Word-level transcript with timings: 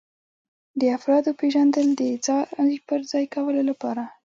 د 0.79 0.81
افرادو 0.97 1.31
پیژندل 1.39 1.87
د 2.01 2.01
ځای 2.27 2.73
پر 2.87 2.99
ځای 3.11 3.25
کولو 3.35 3.61
لپاره. 3.69 4.03